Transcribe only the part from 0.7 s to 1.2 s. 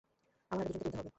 দুজনকে তুলতে হবে।